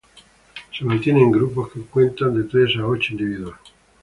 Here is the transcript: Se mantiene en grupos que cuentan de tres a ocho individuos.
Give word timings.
Se 0.75 0.83
mantiene 0.83 1.21
en 1.21 1.29
grupos 1.31 1.71
que 1.71 1.81
cuentan 1.81 2.35
de 2.35 2.45
tres 2.45 2.75
a 2.75 2.87
ocho 2.87 3.11
individuos. 3.13 3.55